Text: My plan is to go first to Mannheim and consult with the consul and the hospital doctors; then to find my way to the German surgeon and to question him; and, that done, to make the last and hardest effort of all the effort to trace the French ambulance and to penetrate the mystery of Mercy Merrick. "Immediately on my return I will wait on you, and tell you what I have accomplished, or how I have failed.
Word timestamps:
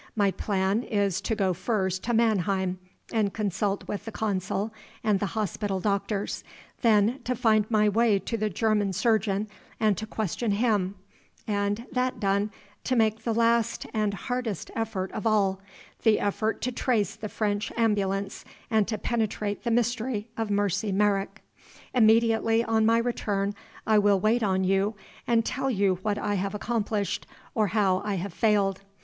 My 0.15 0.31
plan 0.31 0.81
is 0.81 1.21
to 1.21 1.35
go 1.35 1.53
first 1.53 2.01
to 2.05 2.13
Mannheim 2.15 2.79
and 3.13 3.31
consult 3.33 3.87
with 3.87 4.05
the 4.05 4.11
consul 4.11 4.73
and 5.03 5.19
the 5.19 5.27
hospital 5.37 5.79
doctors; 5.79 6.43
then 6.81 7.19
to 7.23 7.35
find 7.35 7.69
my 7.69 7.87
way 7.87 8.17
to 8.17 8.35
the 8.35 8.49
German 8.49 8.93
surgeon 8.93 9.47
and 9.79 9.95
to 9.99 10.07
question 10.07 10.53
him; 10.53 10.95
and, 11.45 11.85
that 11.91 12.19
done, 12.19 12.49
to 12.85 12.95
make 12.95 13.21
the 13.21 13.33
last 13.35 13.85
and 13.93 14.15
hardest 14.15 14.71
effort 14.75 15.11
of 15.11 15.27
all 15.27 15.61
the 16.01 16.19
effort 16.19 16.61
to 16.63 16.71
trace 16.71 17.15
the 17.15 17.29
French 17.29 17.71
ambulance 17.77 18.43
and 18.71 18.87
to 18.87 18.97
penetrate 18.97 19.63
the 19.63 19.69
mystery 19.69 20.31
of 20.35 20.49
Mercy 20.49 20.91
Merrick. 20.91 21.43
"Immediately 21.93 22.63
on 22.63 22.87
my 22.87 22.97
return 22.97 23.53
I 23.85 23.99
will 23.99 24.19
wait 24.19 24.41
on 24.41 24.63
you, 24.63 24.95
and 25.27 25.45
tell 25.45 25.69
you 25.69 25.99
what 26.01 26.17
I 26.17 26.33
have 26.33 26.55
accomplished, 26.55 27.27
or 27.53 27.67
how 27.67 28.01
I 28.03 28.15
have 28.15 28.33
failed. 28.33 28.81